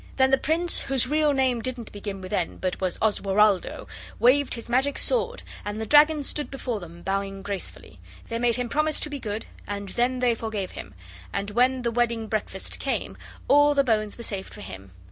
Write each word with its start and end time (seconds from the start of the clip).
Then 0.17 0.31
the 0.31 0.37
Prince, 0.39 0.79
whose 0.81 1.05
real 1.05 1.31
name 1.31 1.61
didn't 1.61 1.91
begin 1.91 2.21
with 2.21 2.33
N, 2.33 2.57
but 2.57 2.81
was 2.81 2.97
Osrawalddo, 3.03 3.87
waved 4.17 4.55
his 4.55 4.67
magic 4.67 4.97
sword, 4.97 5.43
and 5.63 5.79
the 5.79 5.85
dragon 5.85 6.23
stood 6.23 6.49
before 6.49 6.79
them, 6.79 7.03
bowing 7.03 7.43
gracefully. 7.43 7.99
They 8.27 8.39
made 8.39 8.55
him 8.55 8.67
promise 8.67 8.99
to 9.01 9.11
be 9.11 9.19
good, 9.19 9.45
and 9.67 9.89
then 9.89 10.17
they 10.17 10.33
forgave 10.33 10.71
him; 10.71 10.95
and 11.31 11.51
when 11.51 11.83
the 11.83 11.91
wedding 11.91 12.25
breakfast 12.25 12.79
came, 12.79 13.15
all 13.47 13.75
the 13.75 13.83
bones 13.83 14.17
were 14.17 14.23
saved 14.23 14.51
for 14.55 14.61
him. 14.61 14.89